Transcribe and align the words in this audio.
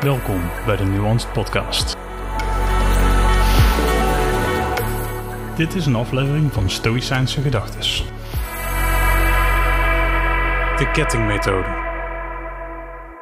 Welkom 0.00 0.40
bij 0.66 0.76
de 0.76 0.84
Nuanced 0.84 1.32
Podcast. 1.32 1.96
Dit 5.56 5.74
is 5.74 5.86
een 5.86 5.94
aflevering 5.94 6.52
van 6.52 6.70
Stoïcijnse 6.70 7.40
Gedachtes. 7.40 8.04
De 10.76 10.90
kettingmethode. 10.92 11.87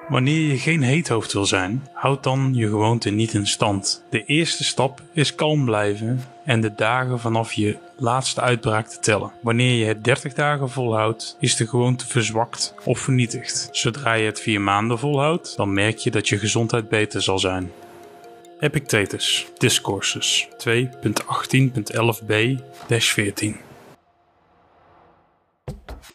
Wanneer 0.09 0.51
je 0.51 0.59
geen 0.59 0.83
heethoofd 0.83 1.33
wil 1.33 1.47
zijn, 1.47 1.89
houd 1.93 2.23
dan 2.23 2.51
je 2.55 2.69
gewoonte 2.69 3.11
niet 3.11 3.35
in 3.35 3.47
stand. 3.47 4.05
De 4.11 4.25
eerste 4.25 4.65
stap 4.65 5.03
is 5.13 5.35
kalm 5.35 5.65
blijven 5.65 6.25
en 6.45 6.61
de 6.61 6.75
dagen 6.75 7.21
vanaf 7.21 7.53
je 7.53 7.77
laatste 7.97 8.41
uitbraak 8.41 8.89
te 8.89 8.99
tellen. 8.99 9.33
Wanneer 9.43 9.79
je 9.79 9.85
het 9.85 10.05
30 10.05 10.35
dagen 10.35 10.71
volhoudt, 10.71 11.37
is 11.41 11.57
de 11.57 11.67
gewoonte 11.67 12.07
verzwakt 12.07 12.75
of 12.85 12.99
vernietigd. 12.99 13.69
Zodra 13.73 14.13
je 14.13 14.27
het 14.27 14.41
4 14.41 14.61
maanden 14.61 14.99
volhoudt, 14.99 15.57
dan 15.57 15.73
merk 15.73 15.99
je 15.99 16.11
dat 16.11 16.29
je 16.29 16.39
gezondheid 16.39 16.89
beter 16.89 17.23
zal 17.23 17.39
zijn. 17.39 17.73
Epictetus, 18.61 19.47
Discourses 19.59 20.49
2.18.11b-14 20.69 23.67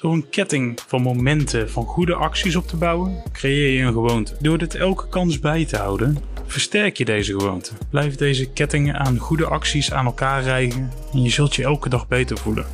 door 0.01 0.13
een 0.13 0.29
ketting 0.29 0.79
van 0.87 1.01
momenten 1.01 1.69
van 1.69 1.85
goede 1.85 2.15
acties 2.15 2.55
op 2.55 2.67
te 2.67 2.77
bouwen, 2.77 3.23
creëer 3.31 3.73
je 3.73 3.81
een 3.81 3.93
gewoonte. 3.93 4.35
Door 4.39 4.57
dit 4.57 4.75
elke 4.75 5.07
kans 5.09 5.39
bij 5.39 5.65
te 5.65 5.77
houden, 5.77 6.17
versterk 6.45 6.97
je 6.97 7.05
deze 7.05 7.31
gewoonte. 7.31 7.71
Blijf 7.89 8.15
deze 8.15 8.51
kettingen 8.51 8.99
aan 8.99 9.17
goede 9.17 9.45
acties 9.45 9.91
aan 9.91 10.05
elkaar 10.05 10.43
rijgen 10.43 10.91
en 11.13 11.21
je 11.21 11.29
zult 11.29 11.55
je 11.55 11.63
elke 11.63 11.89
dag 11.89 12.07
beter 12.07 12.37
voelen. 12.37 12.65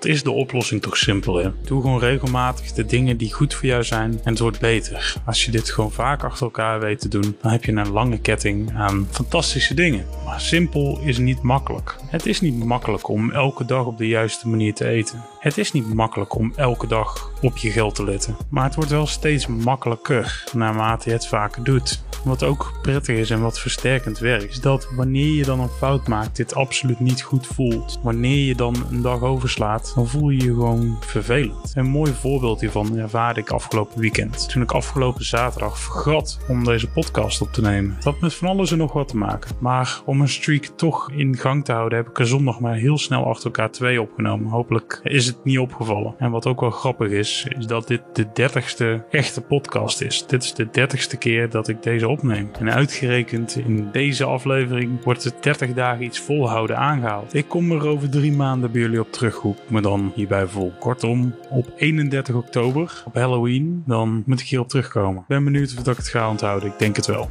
Wat 0.00 0.08
is 0.08 0.22
de 0.22 0.30
oplossing 0.30 0.82
toch 0.82 0.96
simpel, 0.96 1.36
hè? 1.36 1.50
Doe 1.64 1.80
gewoon 1.80 1.98
regelmatig 1.98 2.72
de 2.72 2.86
dingen 2.86 3.16
die 3.16 3.32
goed 3.32 3.54
voor 3.54 3.68
jou 3.68 3.84
zijn 3.84 4.20
en 4.24 4.30
het 4.30 4.38
wordt 4.38 4.60
beter. 4.60 5.16
Als 5.26 5.44
je 5.44 5.50
dit 5.50 5.70
gewoon 5.70 5.92
vaak 5.92 6.24
achter 6.24 6.44
elkaar 6.44 6.80
weet 6.80 7.00
te 7.00 7.08
doen, 7.08 7.36
dan 7.42 7.50
heb 7.50 7.64
je 7.64 7.72
een 7.72 7.90
lange 7.90 8.18
ketting 8.18 8.72
aan 8.74 9.08
fantastische 9.10 9.74
dingen. 9.74 10.06
Maar 10.24 10.40
simpel 10.40 11.00
is 11.04 11.18
niet 11.18 11.42
makkelijk. 11.42 11.96
Het 12.06 12.26
is 12.26 12.40
niet 12.40 12.64
makkelijk 12.64 13.08
om 13.08 13.30
elke 13.30 13.64
dag 13.64 13.86
op 13.86 13.98
de 13.98 14.08
juiste 14.08 14.48
manier 14.48 14.74
te 14.74 14.86
eten. 14.88 15.24
Het 15.38 15.58
is 15.58 15.72
niet 15.72 15.94
makkelijk 15.94 16.34
om 16.34 16.52
elke 16.56 16.86
dag 16.86 17.32
op 17.40 17.56
je 17.56 17.70
geld 17.70 17.94
te 17.94 18.04
letten. 18.04 18.36
Maar 18.48 18.64
het 18.64 18.74
wordt 18.74 18.90
wel 18.90 19.06
steeds 19.06 19.46
makkelijker 19.46 20.44
naarmate 20.52 21.08
je 21.08 21.14
het 21.14 21.26
vaker 21.26 21.64
doet. 21.64 22.02
Wat 22.24 22.42
ook 22.42 22.72
prettig 22.82 23.16
is 23.16 23.30
en 23.30 23.40
wat 23.40 23.58
versterkend 23.60 24.18
werkt, 24.18 24.50
is 24.50 24.60
dat 24.60 24.88
wanneer 24.96 25.34
je 25.34 25.44
dan 25.44 25.60
een 25.60 25.68
fout 25.68 26.08
maakt, 26.08 26.36
dit 26.36 26.54
absoluut 26.54 27.00
niet 27.00 27.22
goed 27.22 27.46
voelt. 27.46 28.00
Wanneer 28.02 28.44
je 28.44 28.54
dan 28.54 28.76
een 28.90 29.02
dag 29.02 29.22
overslaat, 29.22 29.92
dan 29.94 30.08
voel 30.08 30.30
je 30.30 30.44
je 30.44 30.54
gewoon 30.54 30.96
vervelend. 31.00 31.72
Een 31.74 31.86
mooi 31.86 32.12
voorbeeld 32.12 32.60
hiervan 32.60 32.98
ervaarde 32.98 33.40
ik 33.40 33.50
afgelopen 33.50 34.00
weekend. 34.00 34.48
Toen 34.48 34.62
ik 34.62 34.72
afgelopen 34.72 35.24
zaterdag 35.24 35.78
vergat 35.78 36.38
om 36.48 36.64
deze 36.64 36.88
podcast 36.88 37.40
op 37.40 37.52
te 37.52 37.60
nemen. 37.60 37.94
Dat 37.94 38.04
had 38.04 38.20
met 38.20 38.34
van 38.34 38.48
alles 38.48 38.72
en 38.72 38.78
nog 38.78 38.92
wat 38.92 39.08
te 39.08 39.16
maken. 39.16 39.56
Maar 39.58 40.00
om 40.04 40.20
een 40.20 40.28
streak 40.28 40.64
toch 40.64 41.10
in 41.10 41.36
gang 41.36 41.64
te 41.64 41.72
houden, 41.72 41.98
heb 41.98 42.08
ik 42.08 42.18
er 42.18 42.26
zondag 42.26 42.60
maar 42.60 42.74
heel 42.74 42.98
snel 42.98 43.24
achter 43.24 43.44
elkaar 43.44 43.70
twee 43.70 44.02
opgenomen. 44.02 44.50
Hopelijk 44.50 45.00
is 45.02 45.26
het 45.26 45.44
niet 45.44 45.58
opgevallen. 45.58 46.14
En 46.18 46.30
wat 46.30 46.46
ook 46.46 46.60
wel 46.60 46.70
grappig 46.70 47.10
is, 47.10 47.46
is 47.58 47.66
dat 47.66 47.86
dit 47.86 48.02
de 48.12 48.26
dertigste 48.34 49.04
echte 49.10 49.40
podcast 49.40 50.00
is. 50.00 50.26
Dit 50.26 50.42
is 50.42 50.54
de 50.54 50.68
dertigste 50.70 51.16
keer 51.16 51.50
dat 51.50 51.68
ik 51.68 51.82
deze 51.82 52.08
opneem. 52.10 52.50
En 52.58 52.72
uitgerekend 52.72 53.56
in 53.56 53.88
deze 53.92 54.24
aflevering 54.24 55.04
wordt 55.04 55.24
het 55.24 55.42
30 55.42 55.72
dagen 55.72 56.04
iets 56.04 56.18
volhouden 56.18 56.78
aangehaald. 56.78 57.34
Ik 57.34 57.48
kom 57.48 57.72
er 57.72 57.86
over 57.86 58.10
drie 58.10 58.32
maanden 58.32 58.72
bij 58.72 58.80
jullie 58.80 59.00
op 59.00 59.12
terug 59.12 59.36
hoe 59.36 59.54
me 59.68 59.80
dan 59.80 60.12
hierbij 60.14 60.46
voel. 60.46 60.72
Kortom, 60.78 61.34
op 61.50 61.72
31 61.76 62.34
oktober, 62.34 63.02
op 63.06 63.14
Halloween, 63.14 63.82
dan 63.86 64.22
moet 64.26 64.40
ik 64.40 64.46
hierop 64.46 64.68
terugkomen. 64.68 65.24
Ben 65.28 65.44
benieuwd 65.44 65.74
of 65.78 65.86
ik 65.86 65.96
het 65.96 66.08
ga 66.08 66.30
onthouden. 66.30 66.68
Ik 66.68 66.78
denk 66.78 66.96
het 66.96 67.06
wel. 67.06 67.30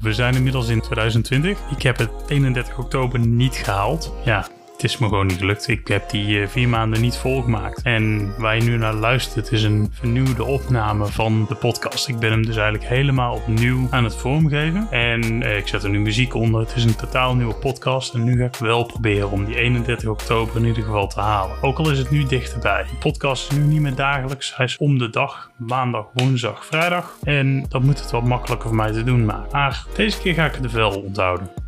We 0.00 0.12
zijn 0.12 0.34
inmiddels 0.34 0.68
in 0.68 0.80
2020. 0.80 1.58
Ik 1.76 1.82
heb 1.82 1.98
het 1.98 2.10
31 2.28 2.78
oktober 2.78 3.18
niet 3.18 3.54
gehaald. 3.54 4.14
Ja, 4.24 4.46
het 4.76 4.84
is 4.84 4.98
me 4.98 5.08
gewoon 5.08 5.26
niet 5.26 5.38
gelukt. 5.38 5.68
Ik 5.68 5.88
heb 5.88 6.10
die 6.10 6.38
uh, 6.38 6.46
vier 6.46 6.68
maanden 6.68 7.00
niet 7.00 7.16
volgemaakt. 7.16 7.82
En 7.82 8.34
waar 8.38 8.56
je 8.56 8.62
nu 8.62 8.76
naar 8.76 8.94
luistert 8.94 9.52
is 9.52 9.62
een 9.62 9.88
vernieuwde 9.92 10.44
opname 10.44 11.06
van 11.06 11.46
de 11.48 11.54
podcast. 11.54 12.08
Ik 12.08 12.18
ben 12.18 12.30
hem 12.30 12.46
dus 12.46 12.56
eigenlijk 12.56 12.88
helemaal 12.88 13.34
opnieuw 13.34 13.86
aan 13.90 14.04
het 14.04 14.14
vormgeven. 14.14 14.86
En 14.90 15.42
uh, 15.42 15.56
ik 15.56 15.68
zet 15.68 15.82
er 15.82 15.90
nu 15.90 16.00
muziek 16.00 16.34
onder. 16.34 16.60
Het 16.60 16.76
is 16.76 16.84
een 16.84 16.96
totaal 16.96 17.34
nieuwe 17.34 17.54
podcast. 17.54 18.14
En 18.14 18.24
nu 18.24 18.38
ga 18.38 18.44
ik 18.44 18.56
wel 18.56 18.84
proberen 18.84 19.30
om 19.30 19.44
die 19.44 19.56
31 19.56 20.08
oktober 20.08 20.56
in 20.56 20.64
ieder 20.64 20.82
geval 20.82 21.08
te 21.08 21.20
halen. 21.20 21.62
Ook 21.62 21.78
al 21.78 21.90
is 21.90 21.98
het 21.98 22.10
nu 22.10 22.24
dichterbij. 22.24 22.82
De 22.82 22.96
podcast 22.98 23.50
is 23.50 23.58
nu 23.58 23.64
niet 23.64 23.80
meer 23.80 23.94
dagelijks. 23.94 24.56
Hij 24.56 24.66
is 24.66 24.76
om 24.76 24.98
de 24.98 25.10
dag. 25.10 25.50
Maandag, 25.56 26.06
woensdag, 26.14 26.66
vrijdag. 26.66 27.16
En 27.22 27.66
dat 27.68 27.82
moet 27.82 28.00
het 28.00 28.10
wat 28.10 28.24
makkelijker 28.24 28.68
voor 28.68 28.76
mij 28.76 28.92
te 28.92 29.04
doen 29.04 29.24
maken. 29.24 29.48
Maar 29.52 29.84
deze 29.94 30.20
keer 30.20 30.34
ga 30.34 30.44
ik 30.44 30.54
het 30.54 30.72
wel 30.72 31.02
onthouden. 31.02 31.65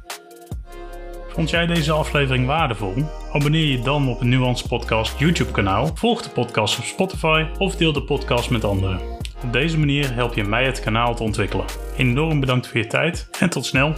Vond 1.39 1.51
jij 1.51 1.67
deze 1.67 1.93
aflevering 1.93 2.47
waardevol? 2.47 2.95
Abonneer 3.33 3.67
je 3.67 3.81
dan 3.81 4.09
op 4.09 4.21
een 4.21 4.29
Nuance 4.29 4.69
Podcast 4.69 5.19
YouTube 5.19 5.51
kanaal, 5.51 5.91
volg 5.95 6.23
de 6.23 6.31
podcast 6.31 6.79
op 6.79 6.85
Spotify 6.85 7.47
of 7.59 7.77
deel 7.77 7.93
de 7.93 8.03
podcast 8.03 8.51
met 8.51 8.65
anderen. 8.65 9.01
Op 9.45 9.53
deze 9.53 9.79
manier 9.79 10.15
help 10.15 10.35
je 10.35 10.45
mij 10.45 10.65
het 10.65 10.81
kanaal 10.81 11.15
te 11.15 11.23
ontwikkelen. 11.23 11.65
Enorm 11.97 12.41
bedankt 12.41 12.69
voor 12.69 12.79
je 12.79 12.87
tijd 12.87 13.29
en 13.41 13.51
tot 13.51 13.67
snel. 13.67 13.95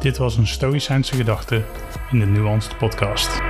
Dit 0.00 0.18
was 0.18 0.36
een 0.36 0.46
Stoïcijnse 0.46 1.14
gedachte 1.14 1.62
in 2.10 2.18
de 2.18 2.26
Nuanced 2.26 2.78
Podcast. 2.78 3.40